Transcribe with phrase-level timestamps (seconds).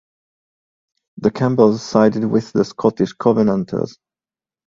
[1.17, 3.99] The Campbells sided with the Scottish Covenanters.